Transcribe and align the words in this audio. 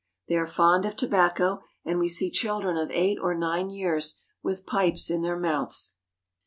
They 0.27 0.35
are 0.35 0.47
fond 0.47 0.83
of 0.85 0.95
tobacco, 0.95 1.61
and 1.85 1.99
we 1.99 2.09
see 2.09 2.31
children 2.31 2.75
of 2.75 2.89
eight 2.89 3.19
or 3.21 3.35
nine 3.35 3.69
years 3.69 4.19
with 4.41 4.65
pipes 4.65 5.11
in 5.11 5.21
their 5.21 5.37
mouths. 5.37 5.97